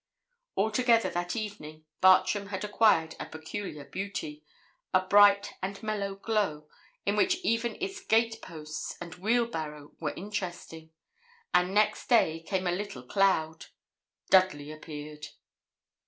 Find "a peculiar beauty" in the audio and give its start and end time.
3.19-4.43